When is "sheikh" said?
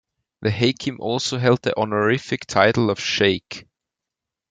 2.99-3.67